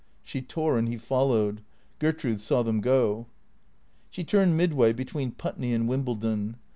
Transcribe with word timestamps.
She 0.23 0.41
tore 0.41 0.79
and 0.79 0.87
he 0.87 0.97
followed. 0.97 1.61
Gertrude 1.99 2.39
saw 2.39 2.63
them 2.63 2.81
go. 2.81 3.27
She 4.09 4.23
turned 4.23 4.57
midway 4.57 4.93
between 4.93 5.29
Putney 5.29 5.75
and 5.75 5.87
Wimbledon. 5.87 6.55